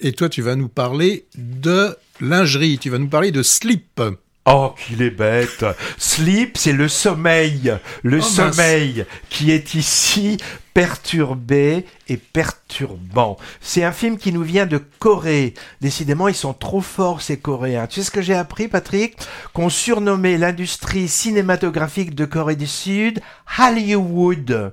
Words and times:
Et 0.00 0.12
toi, 0.12 0.28
tu 0.28 0.42
vas 0.42 0.56
nous 0.56 0.68
parler 0.68 1.26
de 1.36 1.96
lingerie, 2.20 2.78
tu 2.78 2.90
vas 2.90 2.98
nous 2.98 3.08
parler 3.08 3.30
de 3.30 3.42
slip. 3.42 4.00
Oh, 4.48 4.72
qu'il 4.86 5.02
est 5.02 5.10
bête. 5.10 5.64
Sleep, 5.98 6.56
c'est 6.56 6.72
le 6.72 6.86
sommeil. 6.86 7.76
Le 8.04 8.18
Oh, 8.18 8.22
sommeil 8.22 9.04
qui 9.28 9.50
est 9.50 9.74
ici 9.74 10.36
perturbé 10.72 11.84
et 12.08 12.16
perturbant. 12.16 13.38
C'est 13.60 13.82
un 13.82 13.90
film 13.90 14.18
qui 14.18 14.32
nous 14.32 14.44
vient 14.44 14.66
de 14.66 14.78
Corée. 14.78 15.54
Décidément, 15.80 16.28
ils 16.28 16.34
sont 16.34 16.52
trop 16.52 16.80
forts, 16.80 17.22
ces 17.22 17.38
Coréens. 17.38 17.88
Tu 17.88 17.96
sais 18.00 18.06
ce 18.06 18.10
que 18.12 18.22
j'ai 18.22 18.34
appris, 18.34 18.68
Patrick? 18.68 19.16
Qu'on 19.52 19.68
surnommait 19.68 20.38
l'industrie 20.38 21.08
cinématographique 21.08 22.14
de 22.14 22.24
Corée 22.24 22.56
du 22.56 22.68
Sud 22.68 23.20
Hollywood. 23.58 24.72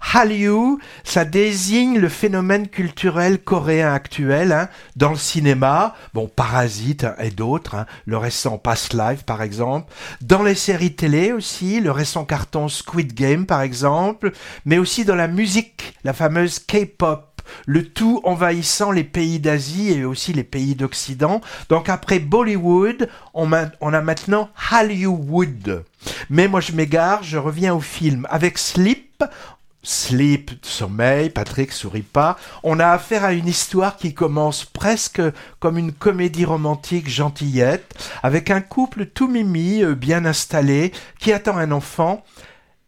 Hallyu, 0.00 0.78
ça 1.04 1.24
désigne 1.24 1.98
le 1.98 2.08
phénomène 2.08 2.68
culturel 2.68 3.38
coréen 3.38 3.92
actuel 3.92 4.52
hein, 4.52 4.68
dans 4.96 5.10
le 5.10 5.16
cinéma, 5.16 5.94
bon 6.14 6.26
Parasite 6.28 7.04
hein, 7.04 7.14
et 7.20 7.30
d'autres, 7.30 7.74
hein, 7.74 7.86
le 8.06 8.16
récent 8.16 8.58
Past 8.58 8.94
Life 8.94 9.24
par 9.24 9.42
exemple, 9.42 9.92
dans 10.20 10.42
les 10.42 10.54
séries 10.54 10.94
télé 10.94 11.32
aussi, 11.32 11.80
le 11.80 11.90
récent 11.90 12.24
carton 12.24 12.68
Squid 12.68 13.14
Game 13.14 13.46
par 13.46 13.60
exemple, 13.60 14.32
mais 14.64 14.78
aussi 14.78 15.04
dans 15.04 15.16
la 15.16 15.28
musique, 15.28 15.94
la 16.02 16.12
fameuse 16.12 16.58
K-pop 16.58 17.30
le 17.66 17.88
tout 17.88 18.20
envahissant 18.24 18.90
les 18.90 19.04
pays 19.04 19.40
d'Asie 19.40 19.92
et 19.92 20.04
aussi 20.04 20.32
les 20.32 20.44
pays 20.44 20.74
d'Occident. 20.74 21.40
Donc 21.68 21.88
après 21.88 22.18
Bollywood, 22.18 23.08
on, 23.34 23.52
a 23.52 24.00
maintenant 24.00 24.50
Hollywood. 24.72 25.84
Mais 26.28 26.48
moi 26.48 26.60
je 26.60 26.72
m'égare, 26.72 27.22
je 27.22 27.38
reviens 27.38 27.74
au 27.74 27.80
film. 27.80 28.26
Avec 28.30 28.58
Sleep, 28.58 29.24
Sleep, 29.82 30.50
sommeil, 30.62 31.30
Patrick 31.30 31.72
sourit 31.72 32.02
pas. 32.02 32.36
On 32.62 32.78
a 32.80 32.88
affaire 32.88 33.24
à 33.24 33.32
une 33.32 33.48
histoire 33.48 33.96
qui 33.96 34.12
commence 34.12 34.64
presque 34.66 35.22
comme 35.58 35.78
une 35.78 35.92
comédie 35.92 36.44
romantique 36.44 37.08
gentillette, 37.08 37.94
avec 38.22 38.50
un 38.50 38.60
couple 38.60 39.06
tout 39.06 39.28
mimi, 39.28 39.82
euh, 39.82 39.94
bien 39.94 40.26
installé, 40.26 40.92
qui 41.18 41.32
attend 41.32 41.56
un 41.56 41.72
enfant. 41.72 42.24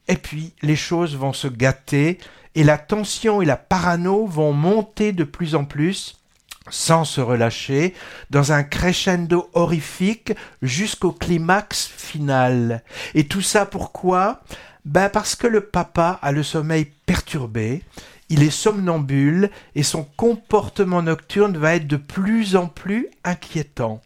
Et 0.08 0.16
puis 0.16 0.52
les 0.60 0.76
choses 0.76 1.16
vont 1.16 1.32
se 1.32 1.48
gâter, 1.48 2.18
et 2.54 2.64
la 2.64 2.76
tension 2.76 3.40
et 3.40 3.46
la 3.46 3.56
parano 3.56 4.26
vont 4.26 4.52
monter 4.52 5.12
de 5.12 5.24
plus 5.24 5.54
en 5.54 5.64
plus 5.64 6.21
sans 6.70 7.04
se 7.04 7.20
relâcher, 7.20 7.94
dans 8.30 8.52
un 8.52 8.62
crescendo 8.62 9.50
horrifique 9.52 10.32
jusqu'au 10.62 11.12
climax 11.12 11.86
final. 11.86 12.82
Et 13.14 13.26
tout 13.26 13.42
ça 13.42 13.66
pourquoi? 13.66 14.42
Ben 14.84 15.08
parce 15.08 15.36
que 15.36 15.46
le 15.46 15.60
papa 15.60 16.18
a 16.22 16.32
le 16.32 16.42
sommeil 16.42 16.86
perturbé, 17.06 17.82
il 18.28 18.42
est 18.42 18.50
somnambule 18.50 19.50
et 19.74 19.82
son 19.82 20.04
comportement 20.16 21.02
nocturne 21.02 21.56
va 21.56 21.74
être 21.74 21.86
de 21.86 21.96
plus 21.96 22.56
en 22.56 22.66
plus 22.66 23.08
inquiétant. 23.24 24.00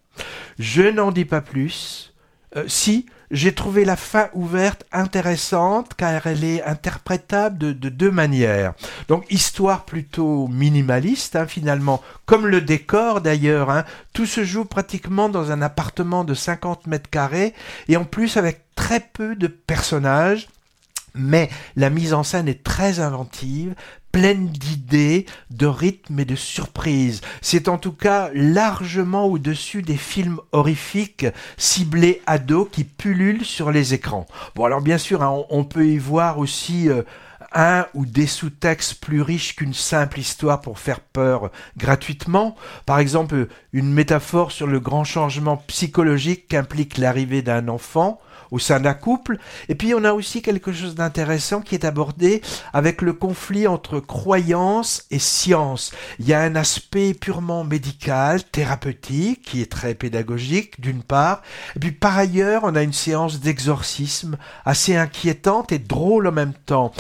Je 0.58 0.82
n'en 0.82 1.12
dis 1.12 1.24
pas 1.24 1.40
plus. 1.40 2.12
Euh, 2.56 2.64
si, 2.66 3.06
j'ai 3.30 3.54
trouvé 3.54 3.84
la 3.84 3.96
fin 3.96 4.28
ouverte 4.34 4.84
intéressante 4.92 5.92
car 5.96 6.26
elle 6.26 6.44
est 6.44 6.62
interprétable 6.62 7.58
de, 7.58 7.72
de 7.72 7.88
deux 7.88 8.10
manières. 8.10 8.74
Donc 9.08 9.24
histoire 9.30 9.84
plutôt 9.84 10.48
minimaliste 10.48 11.36
hein, 11.36 11.46
finalement, 11.46 12.02
comme 12.24 12.46
le 12.46 12.60
décor 12.60 13.20
d'ailleurs. 13.20 13.70
Hein. 13.70 13.84
Tout 14.12 14.26
se 14.26 14.44
joue 14.44 14.64
pratiquement 14.64 15.28
dans 15.28 15.50
un 15.50 15.62
appartement 15.62 16.24
de 16.24 16.34
50 16.34 16.86
mètres 16.86 17.10
carrés 17.10 17.54
et 17.88 17.96
en 17.96 18.04
plus 18.04 18.36
avec 18.36 18.62
très 18.74 19.00
peu 19.00 19.34
de 19.36 19.46
personnages 19.46 20.48
mais 21.16 21.48
la 21.76 21.90
mise 21.90 22.14
en 22.14 22.22
scène 22.22 22.48
est 22.48 22.62
très 22.62 23.00
inventive, 23.00 23.74
pleine 24.12 24.48
d'idées, 24.48 25.26
de 25.50 25.66
rythmes 25.66 26.20
et 26.20 26.24
de 26.24 26.36
surprises. 26.36 27.20
C'est 27.42 27.68
en 27.68 27.76
tout 27.76 27.92
cas 27.92 28.30
largement 28.32 29.26
au-dessus 29.26 29.82
des 29.82 29.96
films 29.96 30.40
horrifiques 30.52 31.26
ciblés 31.58 32.22
ados 32.26 32.68
qui 32.72 32.84
pullulent 32.84 33.44
sur 33.44 33.70
les 33.70 33.92
écrans. 33.92 34.26
Bon 34.54 34.64
alors 34.64 34.80
bien 34.80 34.98
sûr, 34.98 35.22
hein, 35.22 35.44
on, 35.50 35.64
peut 35.64 35.86
y 35.86 35.98
voir 35.98 36.38
aussi... 36.38 36.88
Euh, 36.88 37.02
un 37.56 37.86
ou 37.94 38.06
des 38.06 38.26
sous-textes 38.26 39.00
plus 39.00 39.22
riches 39.22 39.56
qu'une 39.56 39.74
simple 39.74 40.20
histoire 40.20 40.60
pour 40.60 40.78
faire 40.78 41.00
peur 41.00 41.50
gratuitement. 41.76 42.54
Par 42.84 42.98
exemple, 42.98 43.48
une 43.72 43.92
métaphore 43.92 44.52
sur 44.52 44.66
le 44.66 44.78
grand 44.78 45.04
changement 45.04 45.56
psychologique 45.56 46.48
qu'implique 46.48 46.98
l'arrivée 46.98 47.42
d'un 47.42 47.68
enfant, 47.68 48.20
au 48.50 48.58
sein 48.58 48.80
d'un 48.80 48.94
couple. 48.94 49.38
Et 49.68 49.74
puis 49.74 49.94
on 49.94 50.04
a 50.04 50.12
aussi 50.12 50.42
quelque 50.42 50.72
chose 50.72 50.94
d'intéressant 50.94 51.60
qui 51.60 51.74
est 51.74 51.84
abordé 51.84 52.42
avec 52.72 53.02
le 53.02 53.12
conflit 53.12 53.66
entre 53.66 54.00
croyance 54.00 55.04
et 55.10 55.18
science. 55.18 55.92
Il 56.18 56.26
y 56.26 56.34
a 56.34 56.40
un 56.40 56.56
aspect 56.56 57.14
purement 57.14 57.64
médical, 57.64 58.42
thérapeutique, 58.44 59.42
qui 59.42 59.62
est 59.62 59.70
très 59.70 59.94
pédagogique 59.94 60.80
d'une 60.80 61.02
part. 61.02 61.42
Et 61.74 61.80
puis 61.80 61.92
par 61.92 62.16
ailleurs, 62.16 62.62
on 62.64 62.74
a 62.74 62.82
une 62.82 62.92
séance 62.92 63.40
d'exorcisme 63.40 64.36
assez 64.64 64.96
inquiétante 64.96 65.72
et 65.72 65.78
drôle 65.78 66.26
en 66.26 66.32
même 66.32 66.54
temps. 66.66 66.92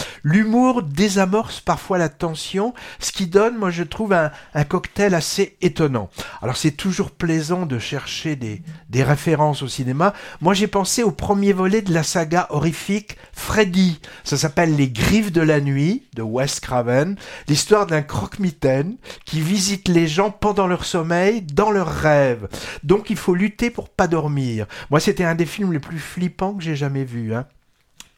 Désamorce 0.82 1.60
parfois 1.60 1.98
la 1.98 2.08
tension, 2.08 2.74
ce 2.98 3.12
qui 3.12 3.26
donne, 3.26 3.56
moi 3.56 3.70
je 3.70 3.82
trouve, 3.82 4.12
un, 4.12 4.30
cocktail 4.64 5.14
assez 5.14 5.56
étonnant. 5.60 6.08
Alors 6.42 6.56
c'est 6.56 6.72
toujours 6.72 7.10
plaisant 7.10 7.66
de 7.66 7.78
chercher 7.78 8.36
des, 8.36 8.62
des 8.88 9.02
références 9.02 9.62
au 9.62 9.68
cinéma. 9.68 10.12
Moi 10.40 10.54
j'ai 10.54 10.66
pensé 10.66 11.02
au 11.02 11.10
premier 11.10 11.52
volet 11.52 11.82
de 11.82 11.92
la 11.92 12.02
saga 12.02 12.46
horrifique 12.50 13.16
Freddy. 13.32 14.00
Ça 14.24 14.36
s'appelle 14.36 14.76
Les 14.76 14.88
Griffes 14.88 15.32
de 15.32 15.40
la 15.40 15.60
Nuit 15.60 16.04
de 16.14 16.22
Wes 16.22 16.60
Craven, 16.60 17.16
l'histoire 17.48 17.86
d'un 17.86 18.02
croque-mitaine 18.02 18.96
qui 19.24 19.40
visite 19.40 19.88
les 19.88 20.08
gens 20.08 20.30
pendant 20.30 20.66
leur 20.66 20.84
sommeil, 20.84 21.42
dans 21.42 21.70
leurs 21.70 21.92
rêves. 21.92 22.48
Donc 22.82 23.10
il 23.10 23.16
faut 23.16 23.34
lutter 23.34 23.70
pour 23.70 23.88
pas 23.88 24.08
dormir. 24.08 24.66
Moi 24.90 25.00
c'était 25.00 25.24
un 25.24 25.34
des 25.34 25.46
films 25.46 25.72
les 25.72 25.80
plus 25.80 25.98
flippants 25.98 26.54
que 26.54 26.62
j'ai 26.62 26.76
jamais 26.76 27.04
vu. 27.04 27.34
Hein. 27.34 27.46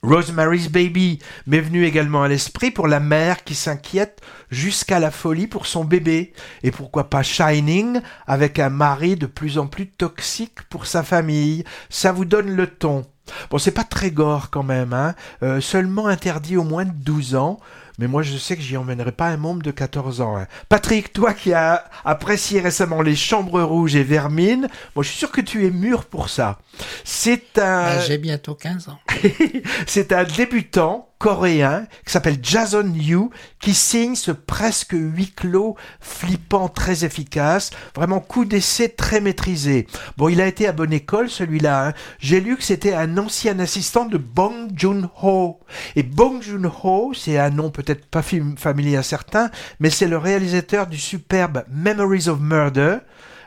Rosemary's 0.01 0.69
Baby 0.69 1.19
m'est 1.45 1.59
venu 1.59 1.85
également 1.85 2.23
à 2.23 2.27
l'esprit 2.27 2.71
pour 2.71 2.87
la 2.87 2.99
mère 2.99 3.43
qui 3.43 3.53
s'inquiète 3.53 4.21
jusqu'à 4.49 4.99
la 4.99 5.11
folie 5.11 5.47
pour 5.47 5.65
son 5.65 5.83
bébé. 5.83 6.33
Et 6.63 6.71
pourquoi 6.71 7.09
pas 7.09 7.21
Shining 7.21 7.99
avec 8.25 8.59
un 8.59 8.69
mari 8.69 9.17
de 9.17 9.25
plus 9.25 9.57
en 9.57 9.67
plus 9.67 9.87
toxique 9.87 10.61
pour 10.69 10.85
sa 10.85 11.03
famille. 11.03 11.65
Ça 11.89 12.11
vous 12.11 12.25
donne 12.25 12.55
le 12.55 12.67
ton. 12.67 13.05
Bon, 13.49 13.57
c'est 13.57 13.71
pas 13.71 13.83
très 13.83 14.09
gore 14.09 14.49
quand 14.49 14.63
même, 14.63 14.93
hein. 14.93 15.13
Euh, 15.43 15.61
seulement 15.61 16.07
interdit 16.07 16.57
au 16.57 16.63
moins 16.63 16.85
de 16.85 16.91
12 16.91 17.35
ans 17.35 17.59
mais 17.99 18.07
moi 18.07 18.23
je 18.23 18.37
sais 18.37 18.55
que 18.55 18.61
j'y 18.61 18.77
emmènerai 18.77 19.11
pas 19.11 19.27
un 19.27 19.37
membre 19.37 19.61
de 19.61 19.71
14 19.71 20.21
ans. 20.21 20.37
Hein. 20.37 20.47
Patrick, 20.69 21.11
toi 21.11 21.33
qui 21.33 21.53
as 21.53 21.83
apprécié 22.05 22.61
récemment 22.61 23.01
les 23.01 23.15
chambres 23.15 23.61
rouges 23.61 23.95
et 23.95 24.03
vermine, 24.03 24.69
moi 24.95 25.03
je 25.03 25.09
suis 25.09 25.17
sûr 25.17 25.31
que 25.31 25.41
tu 25.41 25.65
es 25.67 25.69
mûr 25.69 26.05
pour 26.05 26.29
ça. 26.29 26.59
C'est 27.03 27.59
un... 27.59 27.95
Ben, 27.95 28.01
j'ai 28.07 28.17
bientôt 28.17 28.55
15 28.55 28.89
ans. 28.89 28.99
c'est 29.85 30.13
un 30.13 30.23
débutant 30.23 31.09
coréen 31.19 31.85
qui 32.05 32.13
s'appelle 32.13 32.37
Jason 32.41 32.93
Yu 32.93 33.29
qui 33.59 33.73
signe 33.73 34.15
ce 34.15 34.31
presque 34.31 34.93
huis 34.93 35.33
clos 35.35 35.75
flippant 35.99 36.69
très 36.69 37.03
efficace, 37.03 37.71
vraiment 37.93 38.21
coup 38.21 38.45
d'essai 38.45 38.87
très 38.87 39.19
maîtrisé. 39.19 39.85
Bon, 40.15 40.29
il 40.29 40.39
a 40.39 40.47
été 40.47 40.65
à 40.65 40.71
bonne 40.71 40.93
école 40.93 41.29
celui-là. 41.29 41.87
Hein. 41.87 41.93
J'ai 42.19 42.39
lu 42.39 42.55
que 42.55 42.63
c'était 42.63 42.93
un 42.93 43.17
ancien 43.17 43.59
assistant 43.59 44.05
de 44.05 44.17
Bong 44.17 44.71
Joon-ho. 44.73 45.59
Et 45.97 46.03
Bong 46.03 46.41
Joon-ho, 46.41 47.11
c'est 47.13 47.37
un 47.37 47.49
nom 47.49 47.69
peut-être 47.69 47.88
pas 47.95 48.21
familier 48.21 48.97
à 48.97 49.03
certains, 49.03 49.51
mais 49.79 49.89
c'est 49.89 50.07
le 50.07 50.17
réalisateur 50.17 50.87
du 50.87 50.97
superbe 50.97 51.63
Memories 51.69 52.29
of 52.29 52.39
Murder, 52.39 52.97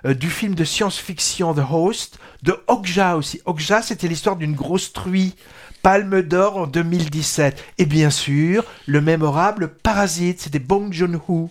euh, 0.04 0.14
du 0.14 0.30
film 0.30 0.54
de 0.54 0.64
science-fiction 0.64 1.54
The 1.54 1.62
Host, 1.70 2.18
de 2.42 2.58
Okja 2.66 3.16
aussi. 3.16 3.40
Okja, 3.44 3.82
c'était 3.82 4.08
l'histoire 4.08 4.36
d'une 4.36 4.54
grosse 4.54 4.92
truie 4.92 5.34
Palme 5.82 6.22
d'or 6.22 6.56
en 6.58 6.66
2017. 6.66 7.62
Et 7.78 7.86
bien 7.86 8.10
sûr, 8.10 8.64
le 8.86 9.00
mémorable 9.00 9.68
Parasite, 9.68 10.40
c'était 10.40 10.60
Bong 10.60 10.92
Joon-ho. 10.92 11.50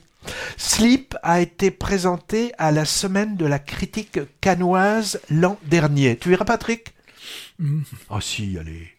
Sleep 0.57 1.15
a 1.23 1.41
été 1.41 1.71
présenté 1.71 2.53
à 2.57 2.71
la 2.71 2.85
semaine 2.85 3.35
de 3.35 3.45
la 3.45 3.59
critique 3.59 4.19
canoise 4.39 5.19
l'an 5.29 5.57
dernier. 5.65 6.17
Tu 6.17 6.29
verras 6.29 6.45
Patrick? 6.45 6.93
Mm. 7.59 7.81
Ah 8.09 8.21
si, 8.21 8.57
allez. 8.59 8.91